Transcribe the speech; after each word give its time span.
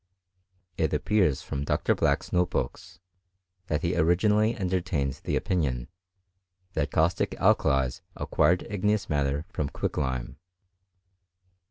It 0.77 0.89
appeaH 0.93 1.43
from 1.43 1.63
Dr. 1.63 1.93
Black's 1.93 2.33
note 2.33 2.49
books, 2.49 2.99
that 3.67 3.83
he 3.83 3.95
originally 3.95 4.55
eatarii 4.55 4.81
tained 4.81 5.21
the 5.21 5.35
opinion, 5.35 5.89
that 6.73 6.89
caustic 6.89 7.35
alkalies 7.39 8.01
acquired, 8.15 8.61
i^eous 8.67 9.11
matter 9.11 9.45
from 9.49 9.69
quicklime. 9.69 10.37